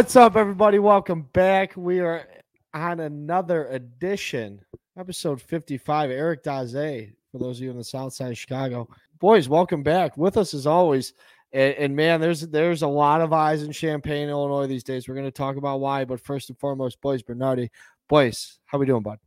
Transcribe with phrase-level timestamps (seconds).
[0.00, 0.78] What's up, everybody?
[0.78, 1.76] Welcome back.
[1.76, 2.26] We are
[2.72, 4.64] on another edition,
[4.98, 6.10] episode 55.
[6.10, 8.88] Eric Daze, for those of you in the south side of Chicago.
[9.18, 10.16] Boys, welcome back.
[10.16, 11.12] With us as always.
[11.52, 15.06] And, and man, there's there's a lot of eyes in Champaign, Illinois these days.
[15.06, 17.70] We're going to talk about why, but first and foremost, boys, Bernardi.
[18.08, 19.18] Boys, how we doing, bud?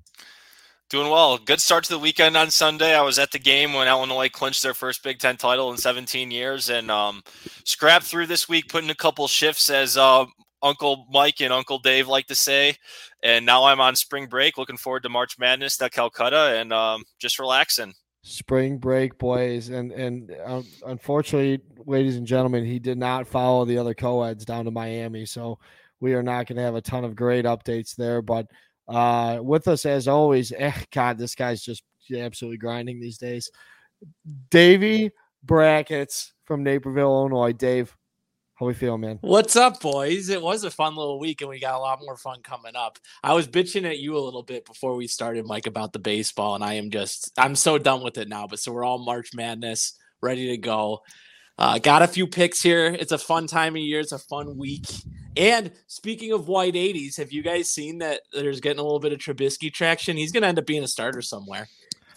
[0.89, 1.37] Doing well.
[1.37, 2.95] Good start to the weekend on Sunday.
[2.95, 6.31] I was at the game when Illinois clinched their first Big Ten title in 17
[6.31, 7.21] years and um,
[7.63, 10.25] scrapped through this week, putting a couple shifts as uh,
[10.63, 12.75] Uncle Mike and Uncle Dave like to say.
[13.21, 14.57] And now I'm on spring break.
[14.57, 17.93] Looking forward to March Madness at Calcutta and um, just relaxing.
[18.23, 23.77] Spring break, boys, and and uh, unfortunately, ladies and gentlemen, he did not follow the
[23.77, 25.59] other co-eds down to Miami, so
[25.99, 28.21] we are not going to have a ton of great updates there.
[28.21, 28.47] But
[28.87, 31.83] uh, with us as always, eh, God, this guy's just
[32.15, 33.51] absolutely grinding these days.
[34.49, 35.11] Davey
[35.43, 37.51] Brackets from Naperville, Illinois.
[37.51, 37.95] Dave,
[38.55, 39.17] how we feel, man?
[39.21, 40.29] What's up, boys?
[40.29, 42.99] It was a fun little week, and we got a lot more fun coming up.
[43.23, 46.53] I was bitching at you a little bit before we started, Mike, about the baseball,
[46.53, 48.45] and I am just I'm so done with it now.
[48.45, 51.01] But so we're all March Madness ready to go.
[51.57, 52.95] Uh, got a few picks here.
[52.99, 53.99] It's a fun time of year.
[53.99, 54.85] It's a fun week.
[55.35, 59.13] And speaking of white 80s, have you guys seen that there's getting a little bit
[59.13, 60.17] of Trubisky traction?
[60.17, 61.67] He's going to end up being a starter somewhere.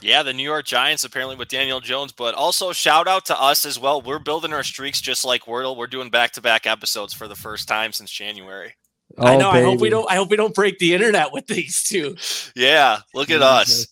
[0.03, 3.65] Yeah, the New York Giants apparently with Daniel Jones, but also shout out to us
[3.65, 4.03] as well.
[4.03, 5.77] We're building our streaks just like Wordle.
[5.77, 8.75] We're doing back to back episodes for the first time since January.
[9.17, 9.53] Oh, I know.
[9.53, 9.65] Baby.
[9.65, 10.11] I hope we don't.
[10.11, 12.17] I hope we don't break the internet with these two.
[12.55, 13.87] Yeah, look at us.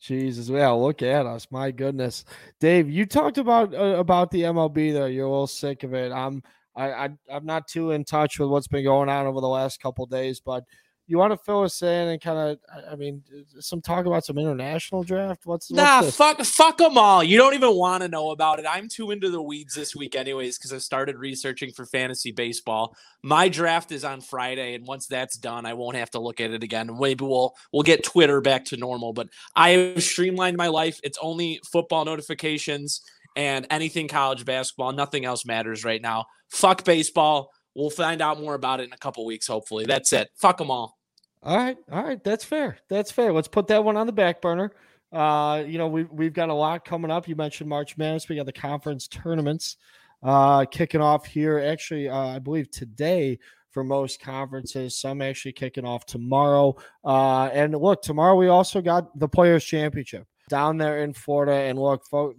[0.00, 1.46] Jesus, yeah, look at us.
[1.50, 2.24] My goodness,
[2.58, 5.08] Dave, you talked about uh, about the MLB there.
[5.08, 6.10] You're a little sick of it.
[6.10, 6.42] I'm
[6.74, 9.82] I, I I'm not too in touch with what's been going on over the last
[9.82, 10.64] couple days, but
[11.10, 13.22] you want to fill us in and kind of, I mean,
[13.58, 15.44] some talk about some international draft.
[15.44, 16.16] What's, what's nah, this?
[16.16, 17.24] fuck, fuck them all.
[17.24, 18.66] You don't even want to know about it.
[18.68, 22.96] I'm too into the weeds this week, anyways, because I started researching for fantasy baseball.
[23.24, 26.52] My draft is on Friday, and once that's done, I won't have to look at
[26.52, 26.96] it again.
[26.96, 29.12] Maybe we'll we'll get Twitter back to normal.
[29.12, 31.00] But I have streamlined my life.
[31.02, 33.02] It's only football notifications
[33.34, 34.92] and anything college basketball.
[34.92, 36.26] Nothing else matters right now.
[36.50, 37.50] Fuck baseball.
[37.74, 39.86] We'll find out more about it in a couple weeks, hopefully.
[39.86, 40.28] That's it.
[40.36, 40.99] Fuck them all.
[41.42, 42.78] All right, all right, that's fair.
[42.88, 43.32] That's fair.
[43.32, 44.72] Let's put that one on the back burner.
[45.12, 47.26] Uh, you know, we we've got a lot coming up.
[47.26, 48.28] You mentioned March Madness.
[48.28, 49.76] We got the conference tournaments
[50.22, 51.58] uh kicking off here.
[51.58, 53.38] Actually, uh, I believe today
[53.70, 54.98] for most conferences.
[54.98, 56.76] Some actually kicking off tomorrow.
[57.04, 61.52] Uh, and look, tomorrow we also got the Players Championship down there in Florida.
[61.52, 62.38] And look, folks,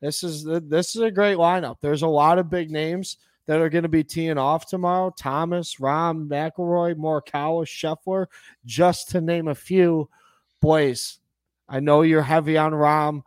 [0.00, 1.76] this is this is a great lineup.
[1.80, 5.12] There's a lot of big names that are going to be teeing off tomorrow.
[5.16, 8.26] Thomas, Rahm, McIlroy, Morikawa, Scheffler,
[8.64, 10.08] just to name a few.
[10.60, 11.18] Boys,
[11.68, 13.22] I know you're heavy on Rahm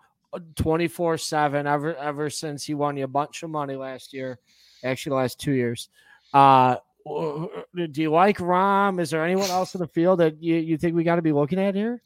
[0.56, 4.40] 24 7 ever ever since he won you a bunch of money last year,
[4.84, 5.90] actually, last two years.
[6.34, 6.76] Uh,
[7.06, 9.00] do you like Rahm?
[9.00, 11.32] Is there anyone else in the field that you, you think we got to be
[11.32, 12.02] looking at here?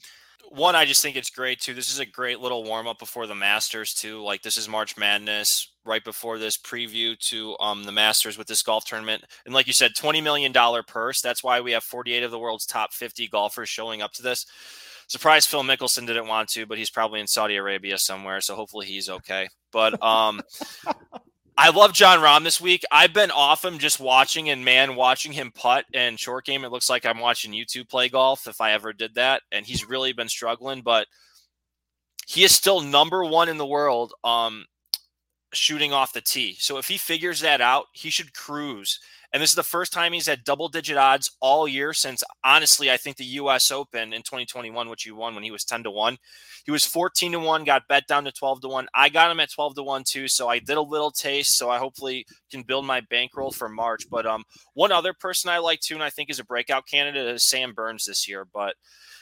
[0.56, 1.74] one, I just think it's great too.
[1.74, 4.22] This is a great little warm up before the Masters too.
[4.22, 8.64] Like this is March Madness right before this preview to um the Masters with this
[8.64, 9.24] golf tournament.
[9.46, 11.22] And like you said, twenty million dollar purse.
[11.22, 14.22] That's why we have forty eight of the world's top fifty golfers showing up to
[14.22, 14.46] this.
[15.08, 18.86] Surprised Phil Mickelson didn't want to, but he's probably in Saudi Arabia somewhere, so hopefully
[18.86, 19.50] he's okay.
[19.72, 20.42] But um
[21.56, 22.84] I love Jon Rahm this week.
[22.92, 26.64] I've been off him just watching and man, watching him putt and short game.
[26.64, 29.44] It looks like I'm watching YouTube play golf if I ever did that.
[29.52, 31.06] And he's really been struggling, but
[32.26, 34.66] he is still number one in the world um,
[35.54, 36.56] shooting off the tee.
[36.60, 39.00] So if he figures that out, he should cruise.
[39.34, 42.92] And this is the first time he's had double digit odds all year since, honestly,
[42.92, 43.72] I think the U.S.
[43.72, 46.18] Open in 2021, which he won when he was 10 to 1.
[46.66, 48.88] He was 14 to 1, got bet down to 12 to 1.
[48.94, 50.28] I got him at 12 to 1 too.
[50.28, 51.58] So I did a little taste.
[51.58, 54.04] So I hopefully can build my bankroll for March.
[54.08, 54.44] But um,
[54.76, 57.74] one other person I like too, and I think is a breakout candidate, is Sam
[57.74, 58.46] Burns this year.
[58.54, 58.76] But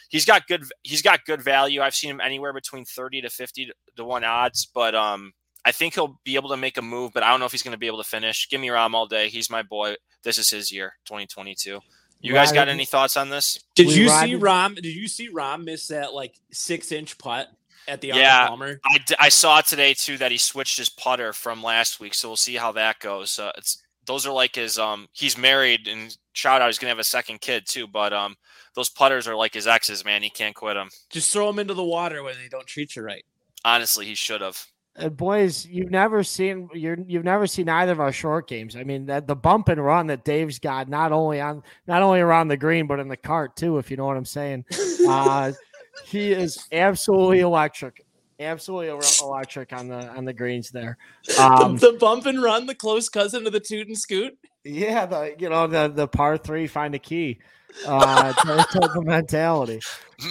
[0.10, 1.82] he's got good he's got good value.
[1.82, 4.70] I've seen him anywhere between 30 to 50 to 1 odds.
[4.74, 5.32] But um,
[5.64, 7.64] I think he'll be able to make a move, but I don't know if he's
[7.64, 8.50] going to be able to finish.
[8.50, 9.30] Give me Rahm all day.
[9.30, 9.96] He's my boy.
[10.24, 11.80] This is his year, 2022.
[12.22, 13.64] You guys got any thoughts on this?
[13.76, 14.76] Did we you see Rahm?
[14.76, 17.50] Did you see Rahm miss that like six inch putt
[17.88, 18.80] at the yeah, Palmer?
[18.86, 22.38] I, I saw today too that he switched his putter from last week, so we'll
[22.38, 23.40] see how that goes.
[23.40, 27.00] Uh, it's those are like his um he's married and shout out he's gonna have
[27.00, 28.36] a second kid too, but um
[28.76, 30.24] those putters are like his exes, man.
[30.24, 30.90] He can't quit them.
[31.10, 33.26] Just throw them into the water when they don't treat you right.
[33.66, 34.64] Honestly, he should have.
[34.96, 38.76] And uh, boys, you've never seen you're you've never seen either of our short games.
[38.76, 42.20] I mean, that the bump and run that Dave's got not only on not only
[42.20, 44.66] around the green but in the cart too, if you know what I'm saying.
[45.08, 45.54] Uh,
[46.06, 48.04] he is absolutely electric,
[48.40, 48.90] absolutely
[49.22, 50.98] electric on the on the greens there.
[51.40, 54.38] Um, the, the, bump and run, the close cousin of the toot and scoot.
[54.64, 57.40] Yeah, the you know the the par three find a key
[57.88, 59.80] uh type of mentality.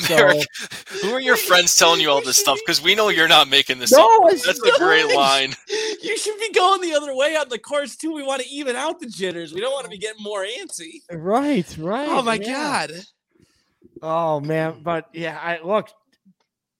[0.09, 0.47] Merrick,
[1.03, 2.59] who are your friends telling you all this stuff?
[2.65, 4.31] Because we know you're not making this No, up.
[4.31, 5.55] That's a great line.
[6.03, 8.13] You should be going the other way on the course too.
[8.13, 9.53] We want to even out the jitters.
[9.53, 11.03] We don't want to be getting more antsy.
[11.11, 12.09] Right, right.
[12.09, 12.87] Oh my yeah.
[12.87, 12.93] god.
[14.03, 15.91] Oh man, but yeah, I look,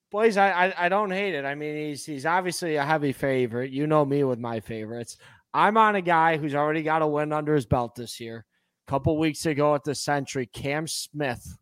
[0.09, 1.45] boys, I, I I don't hate it.
[1.45, 3.71] I mean, he's he's obviously a heavy favorite.
[3.71, 5.17] You know me with my favorites.
[5.53, 8.45] I'm on a guy who's already got a win under his belt this year.
[8.87, 11.57] A couple weeks ago at the Sentry, Cam Smith.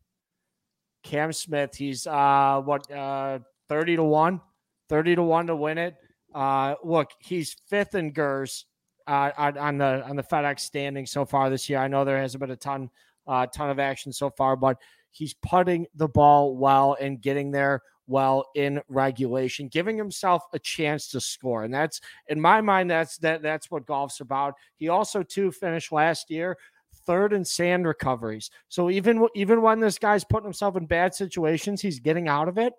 [1.04, 3.40] Cam Smith, he's uh what uh
[3.70, 4.42] 30 to 1,
[4.90, 5.96] 30 to 1 to win it.
[6.34, 8.66] Uh look, he's fifth in GERS
[9.08, 11.80] uh on, the on the FedEx standing so far this year.
[11.80, 12.90] I know there hasn't been a ton
[13.28, 14.78] uh ton of action so far, but
[15.12, 21.08] he's putting the ball well and getting there well in regulation, giving himself a chance
[21.10, 21.64] to score.
[21.64, 24.56] And that's in my mind, that's that that's what golf's about.
[24.76, 26.58] He also too finished last year
[27.06, 28.52] third in sand recoveries.
[28.68, 32.58] So even even when this guy's putting himself in bad situations, he's getting out of
[32.58, 32.74] it,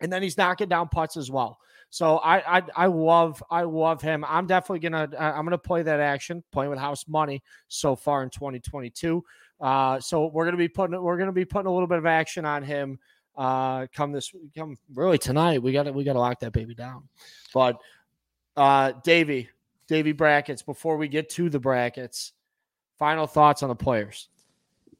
[0.00, 1.58] and then he's knocking down putts as well.
[1.90, 4.24] So I I, I love I love him.
[4.26, 8.30] I'm definitely gonna I'm gonna play that action, playing with house money so far in
[8.30, 9.22] 2022.
[9.60, 12.46] Uh, so we're gonna be putting we're gonna be putting a little bit of action
[12.46, 12.98] on him.
[13.36, 15.62] Uh, come this come really tonight.
[15.62, 17.08] We got to we got to lock that baby down.
[17.54, 17.78] But
[18.56, 19.48] uh, Davy
[19.88, 22.32] Davy brackets before we get to the brackets.
[22.98, 24.28] Final thoughts on the players.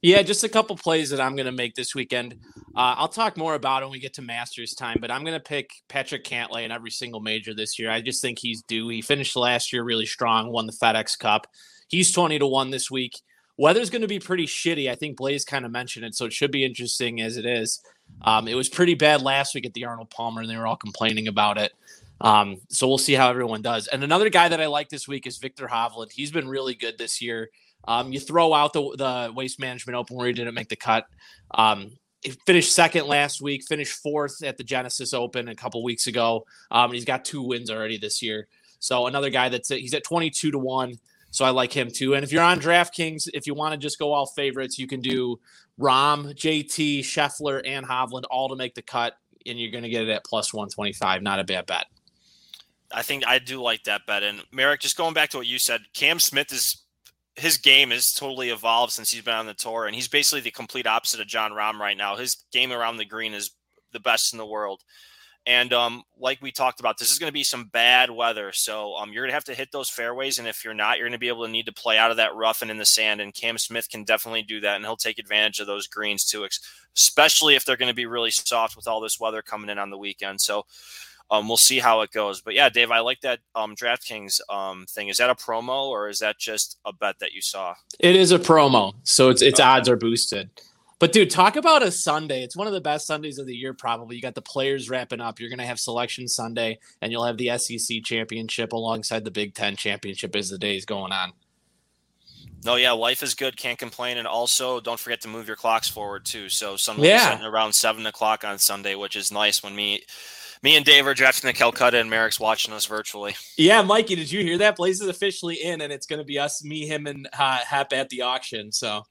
[0.02, 2.34] Yeah, just a couple plays that I'm going to make this weekend.
[2.74, 5.40] Uh, I'll talk more about when we get to Masters time, but I'm going to
[5.40, 7.88] pick Patrick Cantlay in every single major this year.
[7.88, 8.88] I just think he's due.
[8.88, 11.46] He finished last year really strong, won the FedEx Cup.
[11.86, 13.20] He's 20 to 1 this week.
[13.56, 14.90] Weather's going to be pretty shitty.
[14.90, 17.80] I think Blaze kind of mentioned it, so it should be interesting as it is.
[18.20, 20.76] Um, it was pretty bad last week at the Arnold Palmer, and they were all
[20.76, 21.72] complaining about it.
[22.20, 23.88] Um, so we'll see how everyone does.
[23.88, 26.12] And another guy that I like this week is Viktor Hovland.
[26.12, 27.50] He's been really good this year.
[27.88, 31.06] Um, you throw out the, the Waste Management Open where he didn't make the cut.
[31.52, 31.90] Um,
[32.22, 36.46] he finished second last week, finished fourth at the Genesis Open a couple weeks ago.
[36.70, 38.46] Um, he's got two wins already this year.
[38.78, 40.94] So another guy that's he's at 22 to 1.
[41.30, 42.14] So I like him too.
[42.14, 45.00] And if you're on DraftKings, if you want to just go all favorites, you can
[45.00, 45.40] do
[45.82, 49.14] Rahm, JT, Scheffler, and Hovland all to make the cut.
[49.44, 51.20] And you're going to get it at plus 125.
[51.20, 51.86] Not a bad bet.
[52.94, 54.22] I think I do like that bet.
[54.22, 56.82] And Merrick, just going back to what you said, Cam Smith is
[57.34, 60.50] his game has totally evolved since he's been on the tour, and he's basically the
[60.50, 62.16] complete opposite of Jon Rahm right now.
[62.16, 63.52] His game around the green is
[63.92, 64.82] the best in the world.
[65.44, 68.52] And um, like we talked about, this is going to be some bad weather.
[68.52, 70.38] So um, you're going to have to hit those fairways.
[70.38, 72.16] And if you're not, you're going to be able to need to play out of
[72.18, 73.20] that rough and in the sand.
[73.20, 74.76] And Cam Smith can definitely do that.
[74.76, 76.46] And he'll take advantage of those greens too,
[76.96, 79.90] especially if they're going to be really soft with all this weather coming in on
[79.90, 80.40] the weekend.
[80.40, 80.64] So
[81.32, 82.40] um, we'll see how it goes.
[82.40, 85.08] But yeah, Dave, I like that um, DraftKings um, thing.
[85.08, 87.74] Is that a promo or is that just a bet that you saw?
[87.98, 90.50] It is a promo, so its its odds are boosted.
[91.02, 92.44] But dude, talk about a Sunday.
[92.44, 94.14] It's one of the best Sundays of the year, probably.
[94.14, 95.40] You got the players wrapping up.
[95.40, 99.74] You're gonna have selection Sunday, and you'll have the SEC championship alongside the Big Ten
[99.74, 101.32] championship as the days going on.
[102.64, 103.56] No, yeah, life is good.
[103.56, 104.16] Can't complain.
[104.16, 106.48] And also, don't forget to move your clocks forward too.
[106.48, 107.44] So some Yeah.
[107.44, 110.04] around seven o'clock on Sunday, which is nice when me,
[110.62, 113.34] me and Dave are drafting the Calcutta, and Merrick's watching us virtually.
[113.56, 114.76] Yeah, Mikey, did you hear that?
[114.76, 118.08] Blaze is officially in, and it's gonna be us, me, him, and uh, Hap at
[118.08, 118.70] the auction.
[118.70, 119.02] So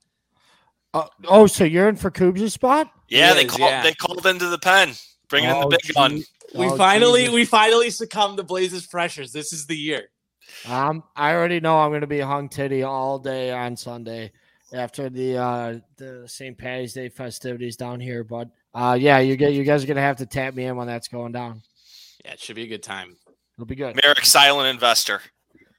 [0.93, 2.91] Uh, oh, so you're in for Kubes' spot?
[3.07, 3.61] Yeah, He they is, called.
[3.61, 3.83] yeah.
[3.83, 4.93] They called into the pen,
[5.29, 6.17] bringing in Oh, the big gun.
[6.17, 6.25] gee.
[6.55, 7.35] we Oh, finally, Jesus.
[7.35, 9.31] we finally succumbed to Blaze's pressures.
[9.31, 10.09] This is the year.
[10.67, 14.33] Um, I already know I'm going to be hung titty all day on Sunday
[14.73, 16.57] after the uh the St.
[16.57, 18.23] Patty's Day festivities down here.
[18.25, 20.75] But uh, yeah, you get you guys are going to have to tap me in
[20.75, 21.61] when that's going down.
[22.25, 23.15] Yeah, it should be a good time.
[23.55, 23.97] It'll be good.
[24.03, 25.21] Merrick, silent investor.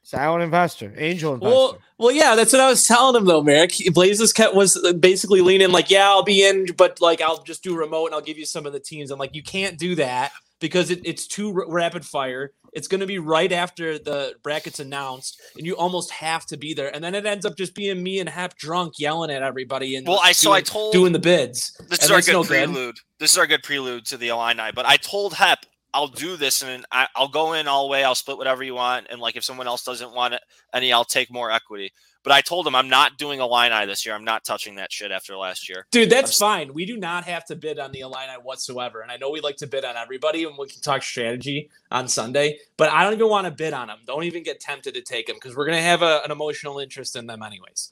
[0.04, 1.54] Silent investor, angel investor.
[1.54, 3.72] Well, well, yeah, that's what I was telling him though, Merrick.
[3.94, 7.62] Blazes kept was uh, basically leaning like, yeah, I'll be in, but like I'll just
[7.62, 9.10] do remote and I'll give you some of the teams.
[9.10, 12.52] I'm like, you can't do that because it, it's too r- rapid fire.
[12.72, 16.72] It's going to be right after the brackets announced, and you almost have to be
[16.72, 16.92] there.
[16.92, 20.06] And then it ends up just being me and Hap drunk yelling at everybody and
[20.06, 21.78] Well, I so I told doing the bids.
[21.90, 22.48] This is our good no good.
[22.48, 22.96] prelude.
[23.18, 24.72] This is our good prelude to the Illini.
[24.74, 28.02] But I told Hep I'll do this and I, I'll go in all the way.
[28.04, 29.08] I'll split whatever you want.
[29.10, 30.40] And like if someone else doesn't want it,
[30.72, 31.92] any, I'll take more equity.
[32.24, 34.14] But I told him I'm not doing Illini this year.
[34.14, 35.86] I'm not touching that shit after last year.
[35.90, 36.74] Dude, that's I'm- fine.
[36.74, 39.00] We do not have to bid on the Illini whatsoever.
[39.00, 42.08] And I know we like to bid on everybody and we can talk strategy on
[42.08, 43.98] Sunday, but I don't even want to bid on them.
[44.06, 46.78] Don't even get tempted to take them because we're going to have a, an emotional
[46.78, 47.90] interest in them anyways.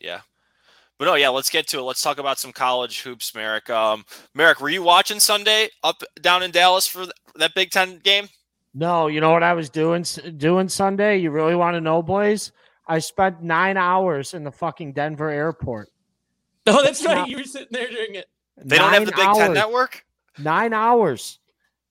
[0.00, 0.20] Yeah.
[1.00, 1.82] But no, yeah, let's get to it.
[1.82, 3.70] Let's talk about some college hoops, Merrick.
[3.70, 4.04] Um,
[4.34, 8.28] Merrick, were you watching Sunday up down in Dallas for that Big Ten game?
[8.74, 10.04] No, you know what I was doing
[10.36, 11.16] doing Sunday?
[11.16, 12.52] You really want to know, boys?
[12.86, 15.88] I spent nine hours in the fucking Denver airport.
[16.66, 17.26] Oh, that's right.
[17.26, 18.26] You were sitting there doing it.
[18.58, 19.54] They don't have the Big Nine Ten hours.
[19.54, 20.04] network.
[20.38, 21.38] Nine hours.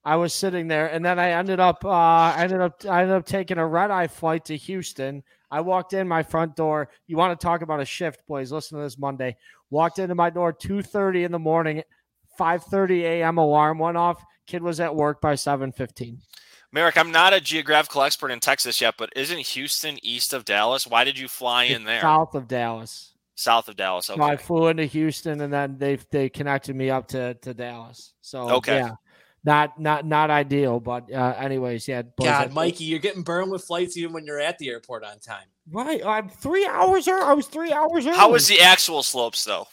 [0.04, 3.16] I was sitting there, and then I ended up, uh, I ended up, I ended
[3.16, 5.24] up taking a red eye flight to Houston.
[5.50, 6.88] I walked in my front door.
[7.06, 8.52] You want to talk about a shift, boys?
[8.52, 9.36] Listen to this Monday.
[9.70, 11.82] Walked into my door two thirty in the morning.
[12.38, 13.38] Five thirty a.m.
[13.38, 14.22] alarm went off.
[14.46, 16.18] Kid was at work by seven fifteen.
[16.72, 20.86] Merrick, I'm not a geographical expert in Texas yet, but isn't Houston east of Dallas?
[20.86, 22.00] Why did you fly in there?
[22.00, 23.14] South of Dallas.
[23.34, 24.06] South of Dallas.
[24.06, 28.12] So I flew into Houston, and then they they connected me up to to Dallas.
[28.20, 28.76] So Okay.
[28.76, 28.92] yeah,
[29.44, 32.02] not not not ideal, but uh, anyways, yeah.
[32.02, 35.04] boys, I- God, Mikey, you're getting burned with flights even when you're at the airport
[35.04, 35.46] on time.
[35.70, 37.22] Right, I'm three hours early.
[37.24, 38.16] I was three hours early.
[38.16, 39.68] How was the actual slopes though?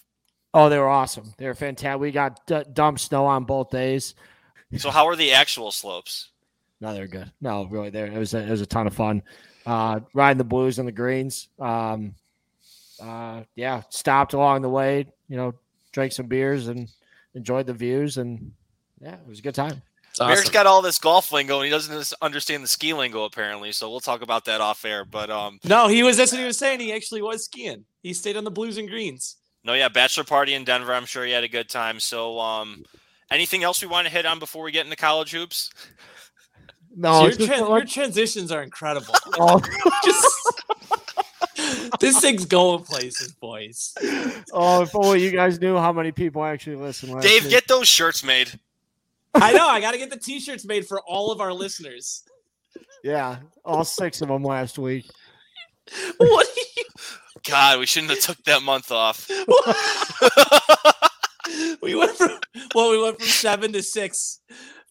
[0.53, 1.33] Oh, they were awesome.
[1.37, 1.99] They were fantastic.
[1.99, 4.15] We got d- dump snow on both days.
[4.77, 6.29] So how are the actual slopes?
[6.79, 7.31] No, they're good.
[7.41, 9.23] No, really, there it was a, it was a ton of fun.
[9.65, 11.49] Uh, riding the blues and the greens.
[11.59, 12.15] Um,
[13.01, 15.07] uh, yeah, stopped along the way.
[15.27, 15.53] You know,
[15.91, 16.87] drank some beers and
[17.33, 18.51] enjoyed the views, and
[19.01, 19.81] yeah, it was a good time.
[20.09, 20.53] It's Merrick's awesome.
[20.53, 23.71] got all this golf lingo and he doesn't understand the ski lingo apparently.
[23.71, 25.05] So we'll talk about that off air.
[25.05, 26.17] But um, No, he was.
[26.17, 26.79] That's what he was saying.
[26.79, 27.85] He actually was skiing.
[28.01, 29.35] He stayed on the blues and greens.
[29.63, 30.93] no, yeah, bachelor party in Denver.
[30.93, 31.99] I'm sure you had a good time.
[31.99, 32.83] So um,
[33.29, 35.69] anything else we want to hit on before we get into college hoops?
[36.95, 39.13] No, So your, it's just your transitions are incredible.
[39.39, 39.61] oh,
[40.03, 40.25] Just
[41.99, 43.93] this thing's going places, boys.
[44.51, 47.19] oh, if only you guys knew how many people actually listen.
[47.19, 47.51] Dave, week.
[47.51, 48.59] get those shirts made.
[49.33, 49.67] I know.
[49.67, 52.23] I got to get the t-shirts made for all of our listeners.
[53.03, 55.09] yeah, all six of them last week.
[56.17, 56.47] What?
[56.53, 56.83] do you-
[57.47, 59.29] God, we shouldn't have took that month off.
[61.81, 62.31] we went from
[62.75, 64.41] well, we went from seven to six,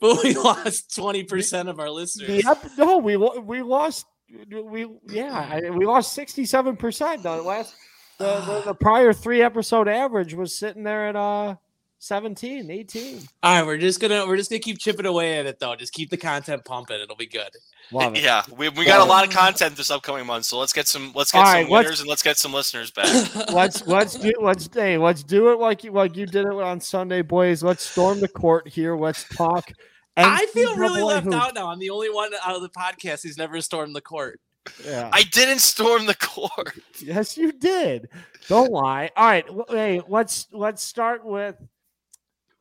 [0.00, 2.42] but we lost twenty percent of our listeners.
[2.44, 2.70] Yep.
[2.78, 4.06] No, we we lost.
[4.50, 7.22] We yeah, we lost sixty seven percent.
[7.22, 7.74] The last
[8.18, 11.56] the, the the prior three episode average was sitting there at uh
[11.98, 13.20] 17, 18.
[13.42, 15.74] All right, we're just gonna we're just gonna keep chipping away at it though.
[15.76, 17.00] Just keep the content pumping.
[17.00, 17.48] It'll be good.
[17.90, 18.22] Love it.
[18.22, 21.12] Yeah, we, we got a lot of content this upcoming month, so let's get some
[21.14, 23.06] let's get All some right, let's- winners and let's get some listeners back.
[23.52, 26.80] Let's let's do let's hey let's do it like you like you did it on
[26.80, 27.62] Sunday, boys.
[27.62, 28.96] Let's storm the court here.
[28.96, 29.70] Let's talk.
[30.18, 31.36] I feel really left hoops.
[31.36, 31.68] out now.
[31.70, 34.40] I'm the only one out of the podcast who's never stormed the court.
[34.84, 35.10] Yeah.
[35.12, 36.72] I didn't storm the court.
[37.00, 38.08] Yes, you did.
[38.48, 39.10] Don't lie.
[39.16, 39.46] All right.
[39.46, 41.54] w- Hey, let's let's start with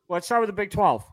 [0.08, 1.04] let's start with the Big Twelve.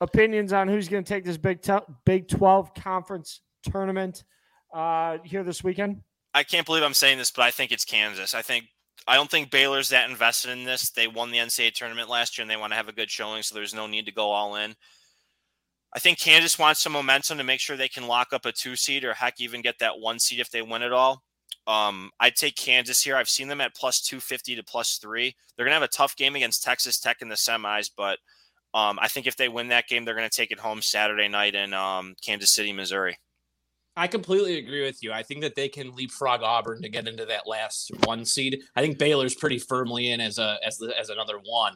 [0.00, 1.60] Opinions on who's going to take this Big
[2.04, 4.24] Big Twelve conference tournament
[4.74, 6.02] uh, here this weekend.
[6.32, 8.34] I can't believe I'm saying this, but I think it's Kansas.
[8.34, 8.66] I think
[9.06, 10.90] I don't think Baylor's that invested in this.
[10.90, 13.42] They won the NCAA tournament last year and they want to have a good showing,
[13.42, 14.74] so there's no need to go all in.
[15.92, 18.76] I think Kansas wants some momentum to make sure they can lock up a two
[18.76, 21.24] seed or heck even get that one seed if they win it all.
[21.66, 23.16] Um, I'd take Kansas here.
[23.16, 25.34] I've seen them at plus 250 to plus three.
[25.56, 28.18] They're going to have a tough game against Texas Tech in the semis, but
[28.72, 31.28] um, I think if they win that game, they're going to take it home Saturday
[31.28, 33.18] night in um, Kansas City, Missouri.
[33.96, 35.12] I completely agree with you.
[35.12, 38.62] I think that they can leapfrog Auburn to get into that last one seed.
[38.76, 41.74] I think Baylor's pretty firmly in as a as the, as another one.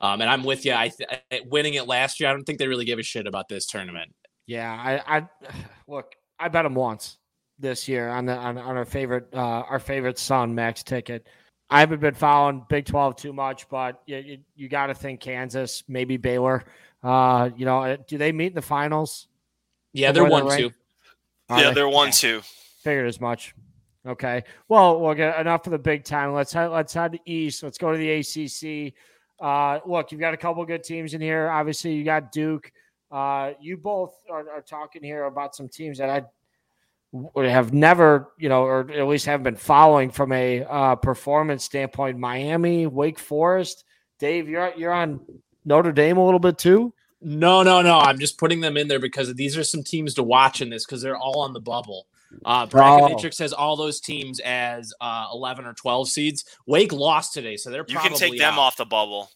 [0.00, 0.72] Um, and I'm with you.
[0.72, 2.28] I th- winning it last year.
[2.28, 4.14] I don't think they really give a shit about this tournament.
[4.46, 5.28] Yeah, I, I
[5.88, 6.12] look.
[6.38, 7.18] I bet them once
[7.58, 11.26] this year on the on, on our favorite uh, our favorite son Max ticket.
[11.68, 15.20] I haven't been following Big Twelve too much, but you you, you got to think
[15.20, 16.64] Kansas, maybe Baylor.
[17.02, 19.28] Uh, you know, uh, do they meet in the finals?
[19.92, 20.70] Yeah, they're one they're two.
[21.48, 21.74] Are yeah, they?
[21.74, 22.12] they're one Yeah.
[22.12, 22.42] two.
[22.82, 23.54] Figured as much.
[24.06, 24.44] Okay.
[24.68, 26.32] Well, we'll get enough of the big time.
[26.32, 27.62] Let's head, let's head east.
[27.62, 28.94] Let's go to the ACC.
[29.40, 31.48] Uh, look, you've got a couple good teams in here.
[31.48, 32.70] Obviously, you got Duke.
[33.10, 36.30] Uh, you both are, are talking here about some teams that I w-
[37.36, 42.18] have never, you know, or at least haven't been following from a uh, performance standpoint.
[42.18, 43.84] Miami, Wake Forest.
[44.18, 45.20] Dave, you're you're on
[45.64, 46.92] Notre Dame a little bit too.
[47.20, 47.98] No, no, no.
[47.98, 50.84] I'm just putting them in there because these are some teams to watch in this
[50.84, 52.06] because they're all on the bubble.
[52.44, 53.30] Uh, Bracket Oh.
[53.38, 56.44] Has all those teams as uh, 11 or 12 seeds.
[56.66, 58.58] Wake lost today, so they're You probably can take them out.
[58.60, 59.30] off the bubble.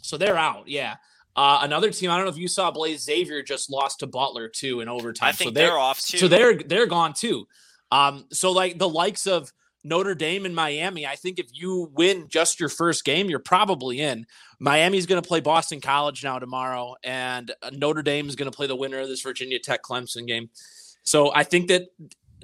[0.00, 0.68] So they're out.
[0.68, 0.96] Yeah.
[1.36, 2.10] Uh, another team.
[2.10, 5.28] I don't know if you saw Blaze Xavier just lost to Butler too in overtime.
[5.28, 6.16] I think so they're, off too.
[6.16, 7.46] so they're they're gone too.
[7.92, 9.52] Um, so like the likes of
[9.84, 14.00] Notre Dame and Miami, I think if you win just your first game, you're probably
[14.00, 14.26] in.
[14.58, 18.66] Miami's going to play Boston College now tomorrow, and Notre Dame is going to play
[18.66, 20.48] the winner of this Virginia Tech Clemson game.
[21.02, 21.88] So I think that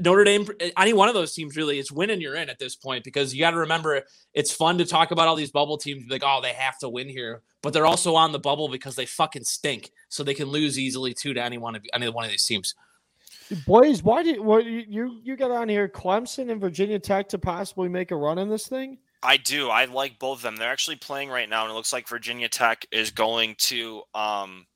[0.02, 3.04] Notre Dame, any one of those teams really, it's winning you're in at this point
[3.04, 4.02] because you got to remember
[4.34, 7.08] it's fun to talk about all these bubble teams like, oh, they have to win
[7.08, 10.78] here, but they're also on the bubble because they fucking stink, so they can lose
[10.78, 12.74] easily too to any one of any one of these teams.
[13.66, 17.88] Boys, why did what you you got on here Clemson and Virginia Tech to possibly
[17.88, 18.98] make a run in this thing?
[19.22, 19.68] I do.
[19.68, 20.56] I like both of them.
[20.56, 24.66] They're actually playing right now, and it looks like Virginia Tech is going to um,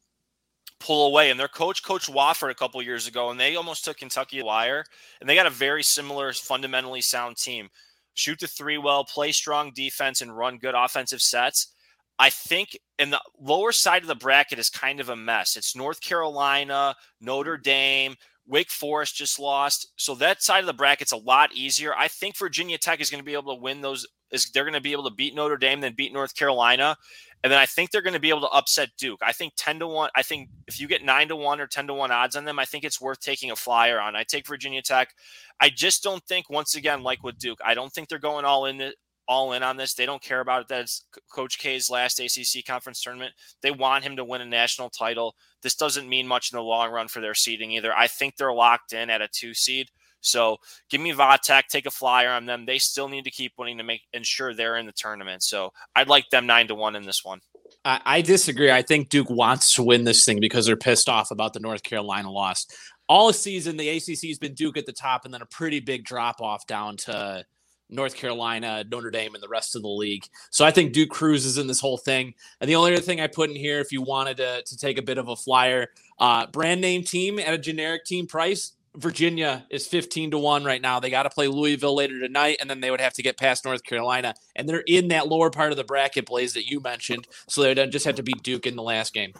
[0.86, 1.30] pull away.
[1.30, 4.84] And their coach, Coach Wofford, a couple years ago, and they almost took Kentucky wire.
[5.20, 7.68] And they got a very similar, fundamentally sound team.
[8.14, 11.74] Shoot the three well, play strong defense, and run good offensive sets.
[12.18, 15.56] I think in the lower side of the bracket is kind of a mess.
[15.56, 18.14] It's North Carolina, Notre Dame,
[18.46, 19.92] Wake Forest just lost.
[19.96, 21.94] So that side of the bracket's a lot easier.
[21.94, 24.74] I think Virginia Tech is going to be able to win those is they're going
[24.74, 26.96] to be able to beat Notre Dame, then beat North Carolina.
[27.44, 29.20] And then I think they're going to be able to upset Duke.
[29.22, 30.10] I think 10 to 1.
[30.16, 32.58] I think if you get 9 to 1 or 10 to 1 odds on them,
[32.58, 34.16] I think it's worth taking a flyer on.
[34.16, 35.14] I take Virginia Tech.
[35.60, 38.66] I just don't think, once again, like with Duke, I don't think they're going all
[38.66, 38.92] in
[39.28, 39.94] all in on this.
[39.94, 40.68] They don't care about it.
[40.68, 43.34] That's Coach K's last ACC conference tournament.
[43.60, 45.34] They want him to win a national title.
[45.62, 47.96] This doesn't mean much in the long run for their seeding either.
[47.96, 49.88] I think they're locked in at a two seed.
[50.26, 50.58] So
[50.90, 52.66] give me Vatek, take a flyer on them.
[52.66, 55.42] They still need to keep winning to make ensure they're in the tournament.
[55.42, 57.40] So I'd like them nine to one in this one.
[57.84, 58.70] I, I disagree.
[58.70, 61.82] I think Duke wants to win this thing because they're pissed off about the North
[61.82, 62.66] Carolina loss.
[63.08, 66.04] All season, the ACC has been Duke at the top, and then a pretty big
[66.04, 67.44] drop off down to
[67.88, 70.26] North Carolina, Notre Dame, and the rest of the league.
[70.50, 72.34] So I think Duke cruises in this whole thing.
[72.60, 74.98] And the only other thing I put in here, if you wanted to, to take
[74.98, 79.66] a bit of a flyer, uh, brand name team at a generic team price, Virginia
[79.70, 81.00] is 15 to 1 right now.
[81.00, 83.64] They got to play Louisville later tonight, and then they would have to get past
[83.64, 84.34] North Carolina.
[84.54, 87.28] And they're in that lower part of the bracket, Blaze, that you mentioned.
[87.48, 89.32] So they would just have to beat Duke in the last game.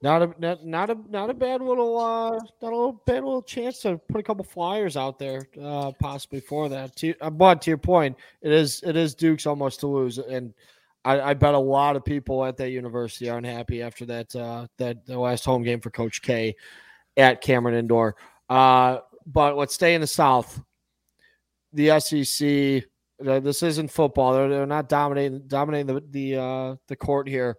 [0.00, 3.40] Not a not, not a not a bad little uh not a little bad little
[3.40, 6.94] chance to put a couple flyers out there uh possibly for that.
[6.96, 10.52] To, uh, but to your point, it is it is Duke's almost to lose, and
[11.06, 14.66] I, I bet a lot of people at that university are unhappy after that uh
[14.76, 16.54] that the last home game for Coach K
[17.16, 18.16] at Cameron Indoor.
[18.48, 20.60] Uh, but let's stay in the South.
[21.72, 22.84] The SEC.
[23.20, 24.34] This isn't football.
[24.34, 27.56] They're, they're not dominating dominating the the uh, the court here.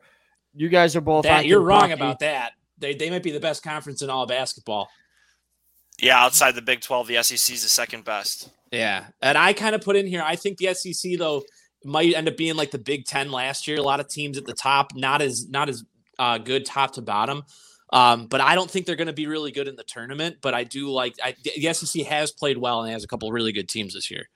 [0.53, 1.23] You guys are both.
[1.23, 2.53] That, you're wrong about that.
[2.77, 4.89] They they might be the best conference in all basketball.
[5.99, 8.49] Yeah, outside the Big Twelve, the SEC is the second best.
[8.71, 10.21] Yeah, and I kind of put in here.
[10.23, 11.43] I think the SEC though
[11.85, 13.77] might end up being like the Big Ten last year.
[13.77, 15.83] A lot of teams at the top, not as not as
[16.19, 17.43] uh, good top to bottom.
[17.93, 20.37] Um, but I don't think they're going to be really good in the tournament.
[20.41, 23.51] But I do like I, the SEC has played well and has a couple really
[23.51, 24.27] good teams this year.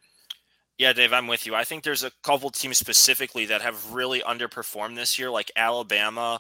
[0.78, 1.56] Yeah, Dave, I'm with you.
[1.56, 6.40] I think there's a couple teams specifically that have really underperformed this year, like Alabama,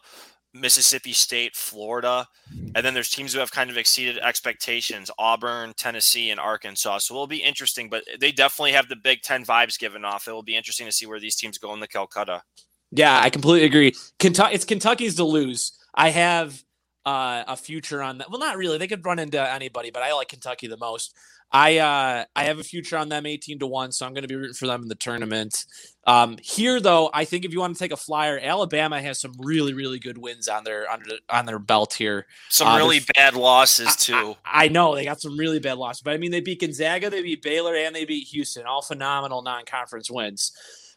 [0.53, 2.25] Mississippi State, Florida,
[2.73, 6.99] and then there's teams who have kind of exceeded expectations: Auburn, Tennessee, and Arkansas.
[6.99, 10.27] So it'll be interesting, but they definitely have the Big Ten vibes given off.
[10.27, 12.41] It will be interesting to see where these teams go in the Calcutta.
[12.91, 13.93] Yeah, I completely agree.
[14.19, 15.73] Kentucky, it's Kentucky's to lose.
[15.93, 16.63] I have
[17.09, 18.29] uh, a future on that.
[18.29, 18.77] Well, not really.
[18.77, 21.15] They could run into anybody, but I like Kentucky the most.
[21.51, 24.27] I uh, I have a future on them, eighteen to one, so I'm going to
[24.27, 25.65] be rooting for them in the tournament.
[26.05, 29.31] Um, here, though, I think if you want to take a flyer, Alabama has some
[29.39, 32.27] really really good wins on their on, on their belt here.
[32.49, 34.35] Some uh, really bad losses too.
[34.45, 36.61] I, I, I, know they got some really bad losses, but I mean they beat
[36.61, 38.67] Gonzaga, they beat Baylor, and they beat Houston.
[38.67, 40.51] All phenomenal non-conference wins.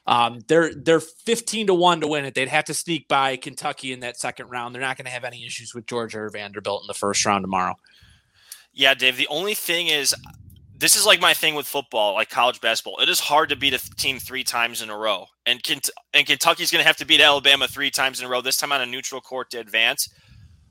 [0.07, 2.35] Um, they're they're 15 to 1 to win it.
[2.35, 4.75] They'd have to sneak by Kentucky in that second round.
[4.75, 7.45] They're not going to have any issues with Georgia or Vanderbilt in the first round
[7.45, 7.77] tomorrow.
[8.73, 9.17] Yeah, Dave.
[9.17, 10.15] The only thing is,
[10.77, 12.99] this is like my thing with football, like college basketball.
[13.01, 16.27] It is hard to beat a team three times in a row, and Kent- and
[16.27, 18.41] Kentucky's going to have to beat Alabama three times in a row.
[18.41, 20.09] This time on a neutral court to advance.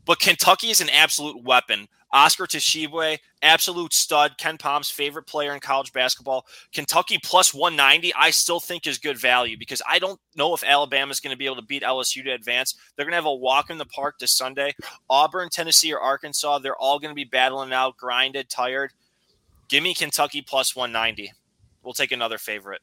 [0.05, 1.87] But Kentucky is an absolute weapon.
[2.13, 4.37] Oscar Tshiebwe, absolute stud.
[4.37, 6.45] KenPom's favorite player in college basketball.
[6.73, 11.11] Kentucky plus 190, I still think is good value because I don't know if Alabama
[11.11, 12.75] is going to be able to beat LSU to advance.
[12.95, 14.75] They're going to have a walk in the park this Sunday.
[15.09, 18.91] Auburn, Tennessee, or Arkansas, they're all going to be battling out, grinded, tired.
[19.69, 21.31] Give me Kentucky plus 190.
[21.83, 22.81] We'll take another favorite.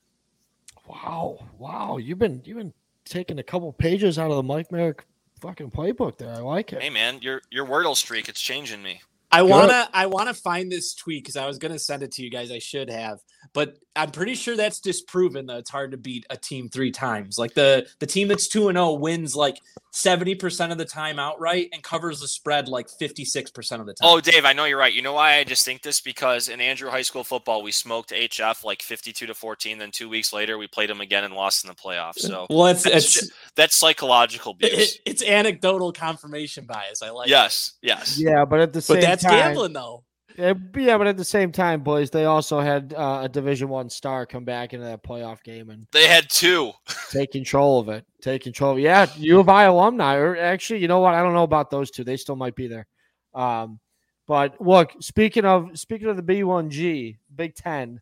[0.88, 1.38] Wow.
[1.58, 1.98] Wow.
[1.98, 2.72] You've been you've been
[3.04, 5.04] taking a couple pages out of the Mike Merrick
[5.40, 6.32] fucking playbook there.
[6.32, 6.82] I like it.
[6.82, 9.00] Hey man, your your Wordle streak, it's changing me.
[9.30, 12.30] I wanna I wanna find this tweet because I was gonna send it to you
[12.30, 12.50] guys.
[12.50, 13.18] I should have,
[13.52, 17.38] but I'm pretty sure that's disproven that it's hard to beat a team three times.
[17.38, 20.84] Like the the team that's two and zero oh wins like seventy percent of the
[20.84, 24.08] time outright and covers the spread like fifty six percent of the time.
[24.08, 24.92] Oh, Dave, I know you're right.
[24.92, 28.10] You know why I just think this because in Andrew High School football we smoked
[28.10, 29.78] HF like fifty two to fourteen.
[29.78, 32.20] Then two weeks later we played them again and lost in the playoffs.
[32.20, 34.94] So well, it's, that's, it's, that's psychological abuse.
[34.94, 37.02] It, it's anecdotal confirmation bias.
[37.02, 37.28] I like.
[37.28, 37.88] Yes, it.
[37.88, 38.18] yes.
[38.18, 40.04] Yeah, but at the same but that's time, gambling though.
[40.38, 40.54] Yeah,
[40.96, 44.44] but at the same time, boys, they also had uh, a Division One star come
[44.44, 46.70] back into that playoff game, and they had two
[47.10, 48.06] take control of it.
[48.22, 48.74] Take control.
[48.74, 51.14] Of, yeah, U of I alumni, or actually, you know what?
[51.14, 52.04] I don't know about those two.
[52.04, 52.86] They still might be there.
[53.34, 53.80] Um,
[54.28, 58.00] But look, speaking of speaking of the B1G, Big Ten,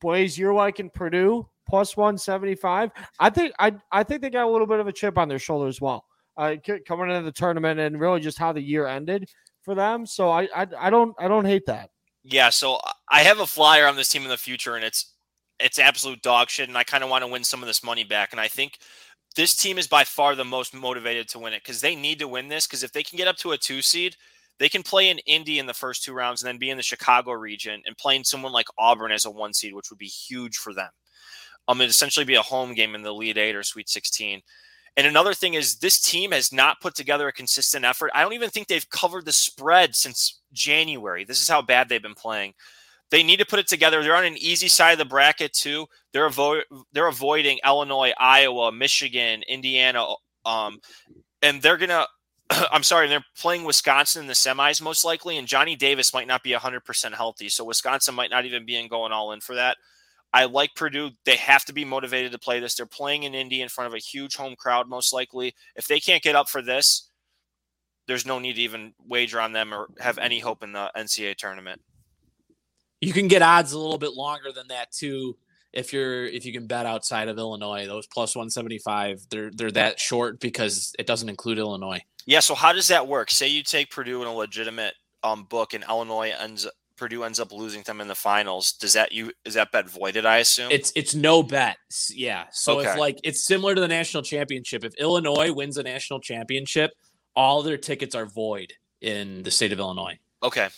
[0.00, 2.90] boys, you're liking Purdue plus 175.
[3.18, 5.38] I think I I think they got a little bit of a chip on their
[5.38, 6.06] shoulder as well.
[6.38, 9.28] Uh, coming into the tournament and really just how the year ended
[9.62, 10.06] for them.
[10.06, 11.90] So I, I I don't I don't hate that.
[12.22, 12.78] Yeah, so
[13.10, 15.14] I have a flyer on this team in the future, and it's
[15.58, 18.04] it's absolute dog shit, and I kind of want to win some of this money
[18.04, 18.32] back.
[18.32, 18.78] And I think
[19.36, 22.28] this team is by far the most motivated to win it because they need to
[22.28, 22.66] win this.
[22.66, 24.16] Because if they can get up to a two seed,
[24.58, 26.82] they can play in Indy in the first two rounds and then be in the
[26.82, 30.56] Chicago region and playing someone like Auburn as a one seed, which would be huge
[30.56, 30.90] for them.
[31.68, 34.40] Um, it'd essentially be a home game in the Elite Eight or Sweet 16.
[34.96, 38.10] And another thing is this team has not put together a consistent effort.
[38.14, 41.24] I don't even think they've covered the spread since January.
[41.24, 42.54] This is how bad they've been playing.
[43.10, 44.02] They need to put it together.
[44.02, 45.86] They're on an easy side of the bracket too.
[46.12, 50.06] They're avo- they're avoiding Illinois, Iowa, Michigan, Indiana,
[50.44, 50.80] um,
[51.42, 52.06] and they're gonna.
[52.50, 56.42] I'm sorry, they're playing Wisconsin in the semis most likely, and Johnny Davis might not
[56.42, 59.76] be 100% healthy, so Wisconsin might not even be in going all in for that.
[60.32, 61.10] I like Purdue.
[61.24, 62.74] They have to be motivated to play this.
[62.74, 65.54] They're playing in Indy in front of a huge home crowd, most likely.
[65.74, 67.10] If they can't get up for this,
[68.06, 71.36] there's no need to even wager on them or have any hope in the NCAA
[71.36, 71.80] tournament.
[73.00, 75.36] You can get odds a little bit longer than that too.
[75.72, 80.00] If you're if you can bet outside of Illinois, those plus 175, they're they're that
[80.00, 82.00] short because it doesn't include Illinois.
[82.26, 82.40] Yeah.
[82.40, 83.30] So how does that work?
[83.30, 86.66] Say you take Purdue in a legitimate um, book, and Illinois ends
[87.00, 88.72] Purdue ends up losing them in the finals.
[88.72, 90.26] Does that you is that bet voided?
[90.26, 91.78] I assume it's it's no bet.
[92.10, 92.44] Yeah.
[92.52, 92.90] So okay.
[92.90, 94.84] if like it's similar to the national championship.
[94.84, 96.90] If Illinois wins a national championship,
[97.34, 100.18] all their tickets are void in the state of Illinois.
[100.42, 100.68] Okay.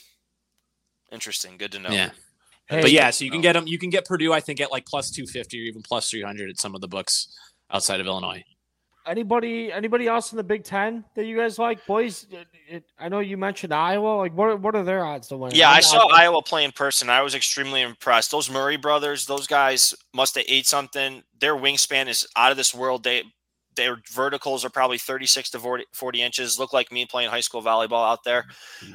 [1.11, 1.57] Interesting.
[1.59, 1.91] Good to know.
[1.91, 2.11] Yeah.
[2.69, 3.35] Hey, but yeah, so you oh.
[3.35, 3.67] can get them.
[3.67, 6.23] You can get Purdue, I think, at like plus two fifty or even plus three
[6.23, 7.37] hundred at some of the books
[7.69, 8.45] outside of Illinois.
[9.07, 12.27] Anybody, anybody else in the Big Ten that you guys like, boys?
[12.31, 14.17] It, it, I know you mentioned Iowa.
[14.17, 15.53] Like, what, what are their odds to win?
[15.55, 17.11] Yeah, I saw Iowa play in person.
[17.11, 18.31] I was extremely impressed.
[18.31, 21.23] Those Murray brothers, those guys must have ate something.
[21.41, 23.03] Their wingspan is out of this world.
[23.03, 23.25] They
[23.75, 26.59] their verticals are probably 36 to 40, 40, inches.
[26.59, 28.45] Look like me playing high school volleyball out there.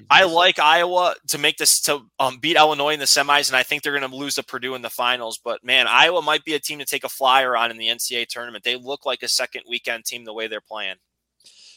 [0.10, 3.64] I like Iowa to make this to um, beat Illinois in the semis, and I
[3.64, 5.38] think they're going to lose to Purdue in the finals.
[5.38, 8.28] But man, Iowa might be a team to take a flyer on in the NCAA
[8.28, 8.64] tournament.
[8.64, 10.96] They look like a second weekend team the way they're playing.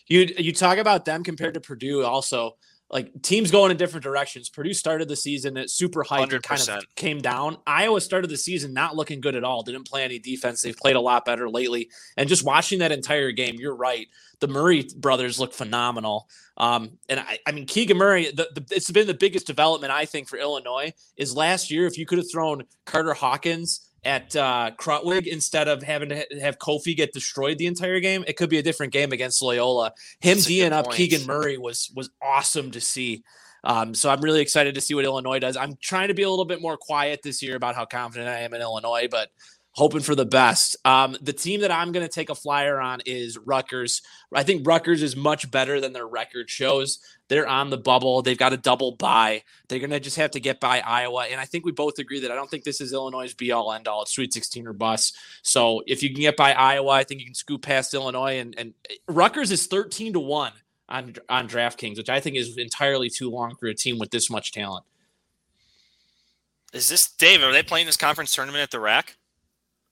[0.07, 2.57] You you talk about them compared to Purdue also
[2.91, 4.49] like teams going in different directions.
[4.49, 6.33] Purdue started the season at super hyped 100%.
[6.35, 7.57] and kind of came down.
[7.67, 9.63] Iowa started the season not looking good at all.
[9.63, 10.63] Didn't play any defense.
[10.63, 11.89] They've played a lot better lately.
[12.17, 14.09] And just watching that entire game, you're right.
[14.41, 16.29] The Murray brothers look phenomenal.
[16.57, 20.05] Um, and I, I mean, Keegan Murray, the, the, it's been the biggest development I
[20.05, 21.87] think for Illinois is last year.
[21.87, 26.59] If you could have thrown Carter Hawkins at uh, Krutwig instead of having to have
[26.59, 29.93] Kofi get destroyed the entire game, it could be a different game against Loyola.
[30.21, 33.23] Him D'ing up Keegan Murray was was awesome to see.
[33.63, 35.57] Um, so I'm really excited to see what Illinois does.
[35.57, 38.41] I'm trying to be a little bit more quiet this year about how confident I
[38.41, 39.29] am in Illinois, but
[39.73, 40.77] hoping for the best.
[40.85, 44.03] Um, the team that I'm going to take a flyer on is Rutgers.
[44.35, 46.99] I think Rutgers is much better than their record shows.
[47.29, 48.23] They're on the bubble.
[48.23, 49.45] They've got a double bye.
[49.69, 51.27] They're going to just have to get by Iowa.
[51.31, 53.73] And I think we both agree that I don't think this is Illinois' be all
[53.73, 54.03] end all.
[54.03, 55.17] It's Sweet 16 or bust.
[55.43, 58.41] So if you can get by Iowa, I think you can scoop past Illinois.
[58.41, 58.75] And, and
[59.07, 60.53] Rutgers is 13 to 1
[60.89, 64.29] on, on DraftKings, which I think is entirely too long for a team with this
[64.29, 64.85] much talent.
[66.73, 67.43] Is this Dave?
[67.43, 69.17] Are they playing this conference tournament at the rack?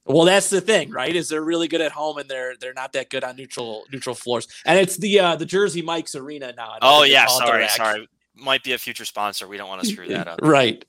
[0.08, 1.14] Well, that's the thing, right?
[1.14, 4.14] Is they're really good at home and they're they're not that good on neutral neutral
[4.14, 4.48] floors.
[4.64, 6.76] And it's the uh the Jersey Mike's Arena now.
[6.80, 8.08] Oh yeah, sorry, sorry.
[8.34, 9.46] Might be a future sponsor.
[9.46, 10.40] We don't want to screw that up.
[10.42, 10.84] right.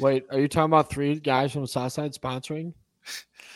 [0.00, 2.72] Wait, are you talking about three guys from Southside sponsoring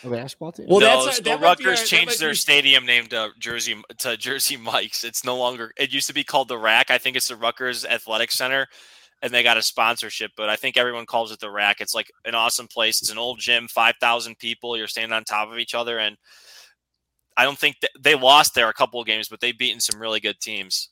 [0.05, 0.67] a basketball team?
[0.69, 2.37] Well, no, that's, the Rutgers our, changed their be...
[2.37, 5.03] stadium name to Jersey to Jersey Mike's.
[5.03, 5.73] It's no longer.
[5.77, 6.91] It used to be called the Rack.
[6.91, 8.69] I think it's the Rutgers Athletic Center
[9.23, 10.33] and they got a sponsorship.
[10.37, 11.81] But I think everyone calls it the rack.
[11.81, 13.01] It's like an awesome place.
[13.01, 14.77] It's an old gym, 5,000 people.
[14.77, 15.99] You're standing on top of each other.
[15.99, 16.17] And
[17.37, 20.01] I don't think th- they lost there a couple of games, but they've beaten some
[20.01, 20.91] really good teams.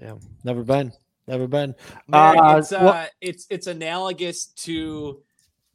[0.00, 0.92] Damn, never been,
[1.28, 1.74] never been.
[2.12, 5.22] uh, it's, uh, it's it's analogous to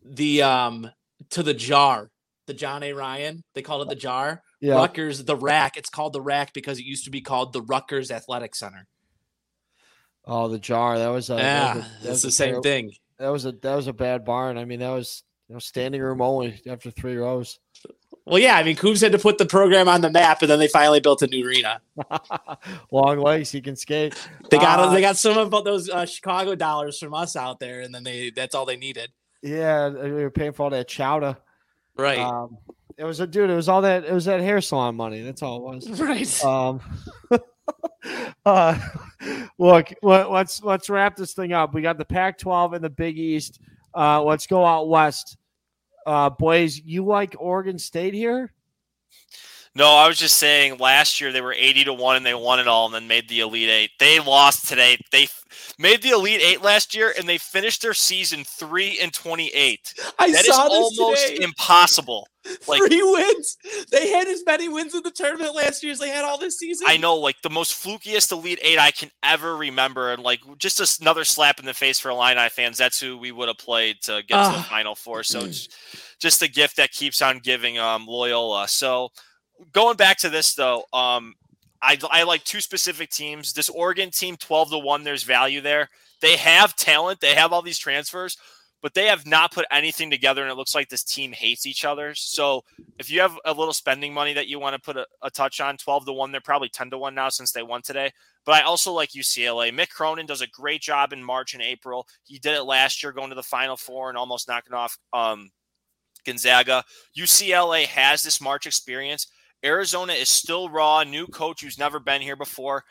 [0.04, 0.90] the um
[1.30, 2.10] to the jar,
[2.48, 2.92] the John A.
[2.92, 3.44] Ryan.
[3.54, 4.42] They call it the jar.
[4.60, 4.76] Yeah.
[4.76, 5.78] Rutgers, the rack.
[5.78, 8.88] It's called the rack because it used to be called the Rutgers Athletic Center.
[10.30, 11.00] Oh, the jar.
[11.00, 11.74] That was a, yeah.
[11.74, 12.92] That was a, that the same thing.
[13.18, 14.58] That was a that was a bad barn.
[14.58, 17.60] I mean, that was you know standing room only after three rows.
[18.26, 20.60] Well, yeah, I mean, Coombs had to put the program on the map, and then
[20.60, 21.82] they finally built a new arena.
[22.92, 24.14] Long legs, he can skate.
[24.52, 27.82] They got uh, they got some of those uh, Chicago dollars from us out there,
[27.82, 29.12] and then they that's all they needed.
[29.42, 31.38] Yeah, we were paying for all that chowder.
[31.98, 32.20] Right.
[32.20, 32.58] Um,
[32.98, 33.50] it was a dude.
[33.50, 34.06] It was all that.
[34.06, 35.22] It was that hair salon money.
[35.22, 36.00] That's all it was.
[36.00, 36.46] Right.
[36.46, 36.82] Um.
[38.46, 38.78] uh,
[39.58, 41.74] Look, let, let's let's wrap this thing up.
[41.74, 43.60] We got the Pac-12 and the Big East.
[43.94, 45.38] Uh, let's go out west.
[46.06, 48.54] Uh, boys, you like Oregon State here?
[49.76, 52.60] No, I was just saying last year they were 80 to 1 and they won
[52.60, 53.92] it all and then made the Elite Eight.
[54.00, 54.98] They lost today.
[55.12, 59.14] They f- made the Elite Eight last year and they finished their season 3 and
[59.14, 59.94] 28.
[60.18, 61.44] I That is saw this almost today.
[61.44, 62.28] impossible.
[62.68, 63.58] Like Three wins.
[63.92, 66.58] They had as many wins in the tournament last year as they had all this
[66.58, 66.88] season.
[66.90, 71.02] I know, like the most flukiest Elite Eight I can ever remember, and like just
[71.02, 72.78] another slap in the face for Illini fans.
[72.78, 74.64] That's who we would have played to get to the.
[74.64, 75.24] Final Four.
[75.24, 75.68] So it's
[76.20, 77.78] just a gift that keeps on giving.
[77.78, 78.68] Um, Loyola.
[78.68, 79.10] So
[79.72, 81.34] going back to this though, um,
[81.82, 83.54] I I like two specific teams.
[83.54, 85.04] This Oregon team, twelve to one.
[85.04, 85.90] There's value there.
[86.22, 87.20] They have talent.
[87.22, 88.38] They have all these transfers.
[88.82, 91.84] But they have not put anything together, and it looks like this team hates each
[91.84, 92.16] other.
[92.16, 92.64] So,
[92.98, 95.60] if you have a little spending money that you want to put a, a touch
[95.60, 98.12] on, twelve to one, they're probably ten to one now since they won today.
[98.46, 99.72] But I also like UCLA.
[99.72, 102.08] Mick Cronin does a great job in March and April.
[102.24, 105.52] He did it last year, going to the Final Four and almost knocking off um,
[106.26, 106.84] Gonzaga.
[107.18, 109.28] UCLA has this March experience.
[109.64, 112.84] Arizona is still raw, new coach who's never been here before.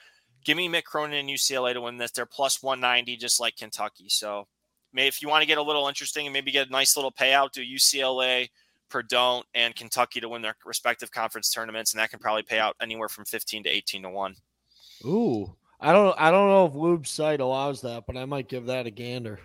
[0.44, 2.12] Give me Mick Cronin and UCLA to win this.
[2.12, 4.08] They're plus 190, just like Kentucky.
[4.08, 4.46] So,
[4.92, 7.12] maybe if you want to get a little interesting and maybe get a nice little
[7.12, 8.48] payout, do UCLA,
[8.88, 12.76] Purdue, and Kentucky to win their respective conference tournaments, and that can probably pay out
[12.80, 14.34] anywhere from 15 to 18 to one.
[15.04, 18.66] Ooh, I don't I don't know if Lube's site allows that, but I might give
[18.66, 19.40] that a gander.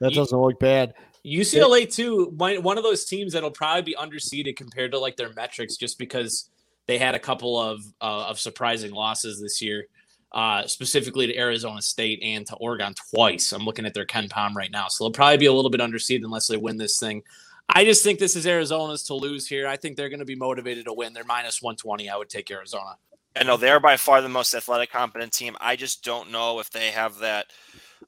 [0.00, 0.94] That You- doesn't look bad.
[1.26, 5.32] UCLA too, one one of those teams that'll probably be underseeded compared to like their
[5.34, 6.48] metrics, just because
[6.86, 9.88] they had a couple of uh, of surprising losses this year,
[10.32, 13.52] uh, specifically to Arizona State and to Oregon twice.
[13.52, 16.24] I'm looking at their KenPom right now, so they'll probably be a little bit underseeded
[16.24, 17.22] unless they win this thing.
[17.68, 19.66] I just think this is Arizona's to lose here.
[19.66, 21.12] I think they're going to be motivated to win.
[21.12, 22.08] They're minus 120.
[22.08, 22.96] I would take Arizona.
[23.36, 25.56] I know they're by far the most athletic, competent team.
[25.60, 27.46] I just don't know if they have that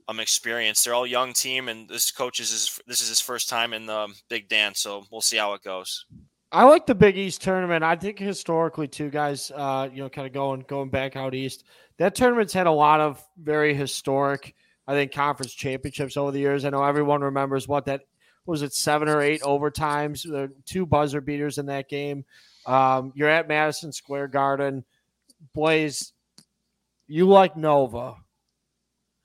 [0.08, 0.82] um experience.
[0.82, 3.86] They're all young team, and this coach is his, this is his first time in
[3.86, 6.06] the Big Dance, so we'll see how it goes.
[6.52, 7.84] I like the Big East tournament.
[7.84, 9.52] I think historically, too, guys.
[9.54, 11.64] Uh, you know, kind of going going back out east.
[12.00, 14.54] That tournament's had a lot of very historic,
[14.86, 16.64] I think, conference championships over the years.
[16.64, 18.06] I know everyone remembers what that
[18.46, 18.62] was.
[18.62, 20.22] It seven or eight overtimes.
[20.22, 22.24] The two buzzer beaters in that game.
[22.64, 24.82] Um, you're at Madison Square Garden.
[25.54, 26.14] Blaze,
[27.06, 28.14] you like Nova.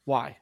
[0.03, 0.35] Why?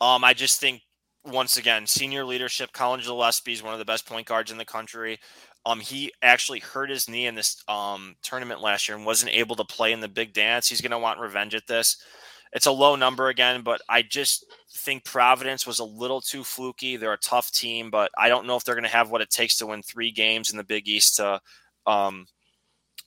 [0.00, 0.82] Um, I just think
[1.24, 2.72] once again, senior leadership.
[2.72, 5.18] Collin Gillespie is one of the best point guards in the country.
[5.64, 9.54] Um, he actually hurt his knee in this um tournament last year and wasn't able
[9.56, 10.68] to play in the big dance.
[10.68, 11.96] He's going to want revenge at this.
[12.52, 16.96] It's a low number again, but I just think Providence was a little too fluky.
[16.96, 19.30] They're a tough team, but I don't know if they're going to have what it
[19.30, 21.40] takes to win three games in the Big East to
[21.86, 22.26] um,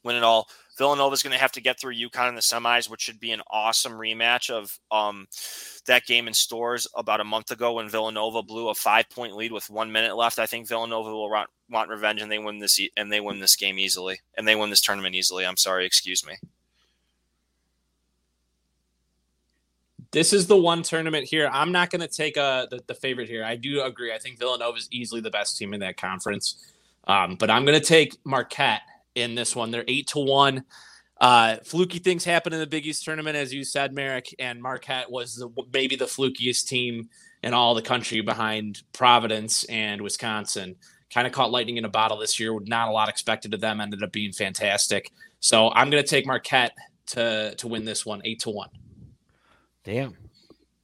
[0.03, 0.47] win it all.
[0.77, 3.41] Villanova's going to have to get through UConn in the semis, which should be an
[3.49, 5.27] awesome rematch of um,
[5.87, 9.51] that game in Storrs about a month ago when Villanova blew a five point lead
[9.51, 10.37] with one minute left.
[10.37, 13.55] I think Villanova will want, want revenge and they win this and they win this
[13.55, 15.45] game easily and they win this tournament easily.
[15.45, 16.35] I'm sorry, excuse me.
[20.11, 21.49] This is the one tournament here.
[21.51, 23.43] I'm not going to take uh, the, the favorite here.
[23.43, 24.13] I do agree.
[24.13, 26.73] I think Villanova is easily the best team in that conference.
[27.07, 28.81] Um, but I'm going to take Marquette
[29.15, 29.71] in this one.
[29.71, 30.63] They're eight to one.
[31.19, 34.35] Uh, fluky things happen in the Big East tournament, as you said, Merrick.
[34.37, 37.09] And Marquette was the, maybe the flukiest team
[37.41, 40.75] in all the country behind Providence and Wisconsin.
[41.13, 42.57] Kind of caught lightning in a bottle this year.
[42.61, 43.79] Not a lot expected of them.
[43.79, 45.11] Ended up being fantastic.
[45.39, 46.73] So I'm going to take Marquette
[47.07, 48.69] to to win this one, eight to one.
[49.83, 50.17] Damn.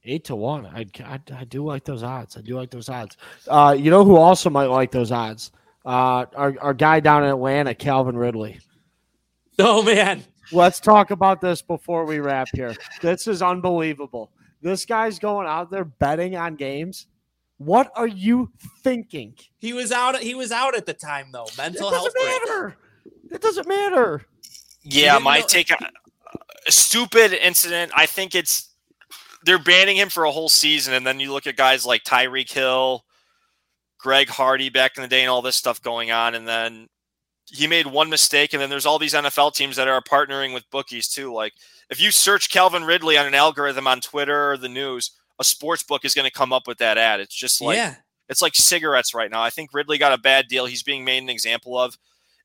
[0.04, 0.66] Eight to one.
[0.66, 2.36] I, I, I do like those odds.
[2.36, 3.16] I do like those odds.
[3.46, 5.52] Uh, you know who also might like those odds?
[5.84, 8.60] Uh, our, our guy down in Atlanta, Calvin Ridley.
[9.58, 12.74] Oh man, Let's talk about this before we wrap here.
[13.00, 14.30] This is unbelievable.
[14.60, 17.06] This guy's going out there betting on games.
[17.58, 18.50] What are you
[18.82, 19.34] thinking?
[19.58, 20.18] he was out.
[20.18, 21.44] He was out at the time though.
[21.44, 22.08] It Mental health.
[22.08, 22.48] It doesn't break.
[22.48, 22.76] matter.
[23.30, 24.22] It doesn't matter.
[24.82, 25.70] Yeah, my know- take.
[25.70, 27.92] A stupid incident.
[27.94, 28.74] I think it's
[29.44, 32.50] they're banning him for a whole season, and then you look at guys like Tyreek
[32.52, 33.04] Hill,
[34.02, 36.88] Greg Hardy back in the day, and all this stuff going on, and then
[37.46, 40.68] he made one mistake, and then there's all these NFL teams that are partnering with
[40.70, 41.32] bookies too.
[41.32, 41.52] Like
[41.90, 45.82] if you search Calvin Ridley on an algorithm on Twitter or the news, a sports
[45.82, 47.20] book is going to come up with that ad.
[47.20, 47.96] It's just like yeah,
[48.28, 49.42] it's like cigarettes right now.
[49.42, 50.66] I think Ridley got a bad deal.
[50.66, 51.96] He's being made an example of.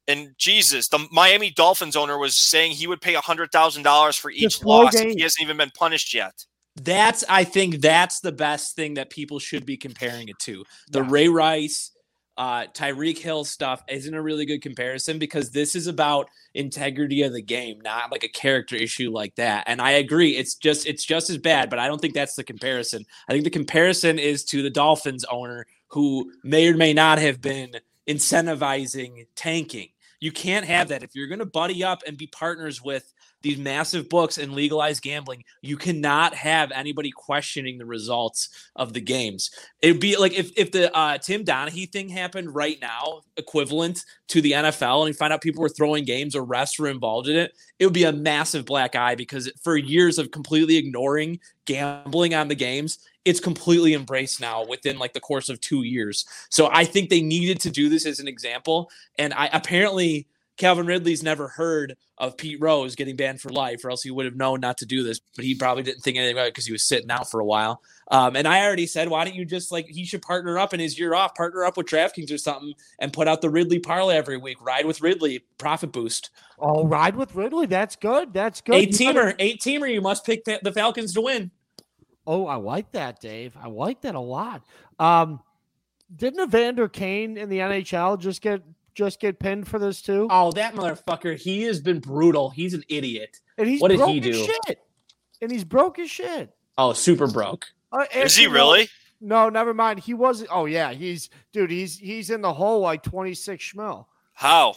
[0.10, 4.32] And Jesus, the Miami Dolphins owner was saying he would pay hundred thousand dollars for
[4.32, 4.96] each loss.
[4.96, 5.18] game.
[5.18, 6.46] He hasn't even been punished yet.
[6.84, 7.24] That's.
[7.30, 10.64] I think that's the best thing that people should be comparing it to.
[10.90, 11.08] The Yeah.
[11.10, 11.92] Ray Rice,
[12.38, 17.34] uh, Tyreek Hill stuff isn't a really good comparison because this is about integrity of
[17.34, 19.64] the game, not like a character issue like that.
[19.68, 22.44] And I agree, it's just it's just as bad, but I don't think that's the
[22.44, 23.06] comparison.
[23.28, 27.42] I think the comparison is to the Dolphins owner who may or may not have
[27.42, 27.72] been
[28.08, 29.90] incentivizing tanking.
[30.20, 33.58] You can't have that if you're going to buddy up and be partners with these
[33.58, 39.52] massive books and legalize gambling, you cannot have anybody questioning the results of the games.
[39.82, 44.42] It'd be like if, if the uh, Tim Donaghy thing happened right now, equivalent to
[44.42, 47.36] the NFL, and you find out people were throwing games or refs were involved in
[47.36, 52.34] it, it would be a massive black eye because for years of completely ignoring gambling
[52.34, 56.26] on the games, it's completely embraced now within like the course of two years.
[56.50, 58.90] So I think they needed to do this as an example.
[59.18, 63.92] And I apparently Calvin Ridley's never heard of Pete Rose getting banned for life, or
[63.92, 65.20] else he would have known not to do this.
[65.36, 67.46] But he probably didn't think anything about it because he was sitting out for a
[67.46, 67.82] while.
[68.10, 70.80] Um, and I already said, why don't you just like he should partner up in
[70.80, 74.16] his year off, partner up with DraftKings or something, and put out the Ridley parlay
[74.16, 74.58] every week.
[74.60, 76.32] Ride with Ridley, profit boost.
[76.58, 77.68] Oh, ride with Ridley.
[77.68, 78.34] That's good.
[78.34, 78.76] That's good.
[78.76, 79.94] Eight teamer, eight teamer.
[79.94, 81.52] You must pick the Falcons to win.
[82.28, 83.56] Oh, I like that, Dave.
[83.60, 84.62] I like that a lot.
[85.00, 85.40] Um,
[86.14, 88.62] didn't Evander Kane in the NHL just get
[88.94, 90.28] just get pinned for this too?
[90.30, 91.38] Oh, that motherfucker!
[91.38, 92.50] He has been brutal.
[92.50, 93.40] He's an idiot.
[93.58, 94.34] And he's what did he do?
[94.34, 94.80] Shit.
[95.42, 96.54] And he's broke as shit.
[96.78, 97.68] Oh, super broke.
[97.92, 98.90] Uh, Is he really?
[99.22, 100.00] No, never mind.
[100.00, 100.50] He wasn't.
[100.52, 101.72] Oh yeah, he's dude.
[101.72, 104.06] He's he's in the hole like twenty six schmil.
[104.34, 104.76] How?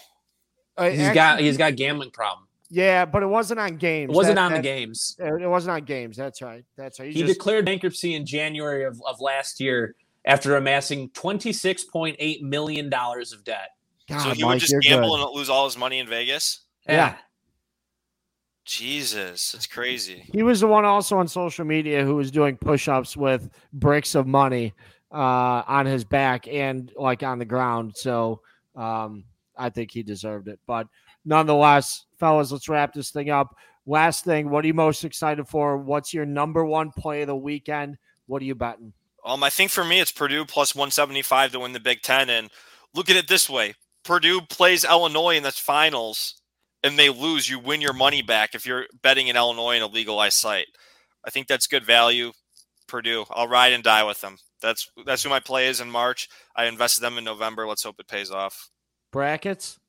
[0.76, 2.46] Uh, He's actually, got he's got gambling problem.
[2.70, 4.12] Yeah, but it wasn't on games.
[4.12, 5.16] It wasn't That- on the games.
[5.18, 6.16] It wasn't on games.
[6.16, 6.64] That's right.
[6.76, 7.12] That's right.
[7.12, 12.16] He just- declared bankruptcy in January of, of last year after amassing twenty six point
[12.18, 13.70] eight million dollars of debt.
[14.08, 15.24] God, so he Mike, would just gamble good.
[15.26, 16.60] and lose all his money in Vegas?
[16.88, 17.16] Yeah.
[18.64, 20.24] Jesus, it's crazy.
[20.32, 24.26] He was the one also on social media who was doing push-ups with bricks of
[24.26, 24.74] money
[25.12, 27.96] uh, on his back and like on the ground.
[27.96, 28.42] So
[28.76, 29.24] um,
[29.56, 30.60] I think he deserved it.
[30.66, 30.86] But
[31.24, 33.56] nonetheless, fellas, let's wrap this thing up.
[33.86, 35.76] Last thing, what are you most excited for?
[35.78, 37.96] What's your number one play of the weekend?
[38.26, 38.92] What are you betting?
[39.24, 42.30] Um, I think for me, it's Purdue plus 175 to win the Big Ten.
[42.30, 42.50] And
[42.94, 46.40] look at it this way Purdue plays Illinois in the finals
[46.82, 47.48] and they lose.
[47.48, 50.68] You win your money back if you're betting in Illinois in a legalized site.
[51.24, 52.32] I think that's good value.
[52.86, 54.36] Purdue, I'll ride and die with them.
[54.60, 56.28] That's that's who my play is in March.
[56.56, 57.66] I invested them in November.
[57.66, 58.68] Let's hope it pays off.
[59.12, 59.79] Brackets?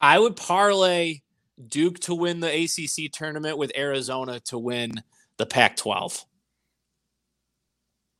[0.00, 1.20] I would parlay
[1.68, 5.02] Duke to win the ACC tournament with Arizona to win
[5.38, 6.24] the Pac twelve.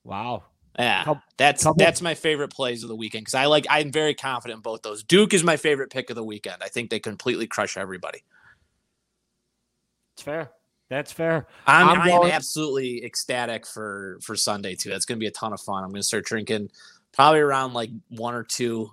[0.04, 0.44] Wow.
[0.78, 3.90] Yeah, Couple- that's couple- that's my favorite plays of the weekend because I like I'm
[3.90, 5.02] very confident in both those.
[5.02, 6.62] Duke is my favorite pick of the weekend.
[6.62, 8.22] I think they completely crush everybody.
[10.14, 10.50] It's fair.
[10.88, 11.46] That's fair.
[11.66, 14.88] I'm, I'm I'm going- absolutely ecstatic for for Sunday too.
[14.88, 15.82] That's going to be a ton of fun.
[15.82, 16.70] I'm going to start drinking
[17.12, 18.90] probably around like one or two.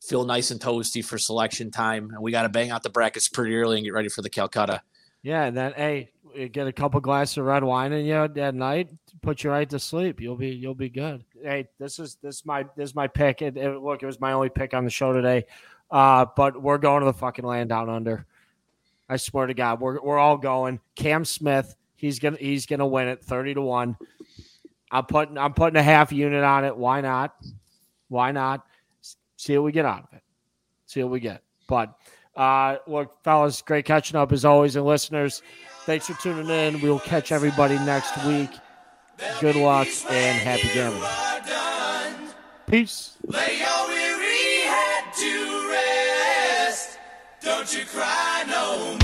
[0.00, 3.28] Feel nice and toasty for selection time, and we got to bang out the brackets
[3.28, 4.82] pretty early and get ready for the Calcutta.
[5.22, 6.10] Yeah, and then hey,
[6.52, 8.88] get a couple glasses of red wine in you at night,
[9.20, 10.20] put you right to sleep.
[10.20, 11.24] You'll be you'll be good.
[11.42, 13.42] Hey, this is this is my this is my pick.
[13.42, 15.44] It, it- look, it was my only pick on the show today.
[15.90, 18.24] Uh, but we're going to the fucking land down under.
[19.08, 20.80] I swear to God, we're we're all going.
[20.94, 23.96] Cam Smith, he's gonna he's gonna win it thirty to one.
[24.90, 26.74] I'm putting I'm putting a half unit on it.
[26.76, 27.34] Why not?
[28.08, 28.64] Why not?
[29.40, 30.22] See what we get out of it.
[30.84, 31.42] See what we get.
[31.66, 31.94] But
[32.36, 35.40] uh, look, fellas, great catching up as always, and listeners,
[35.86, 36.82] thanks for tuning in.
[36.82, 38.50] We'll catch everybody next week.
[39.40, 41.08] Good luck and happy gambling.
[42.66, 43.16] Peace.
[47.42, 48.99] Don't you cry no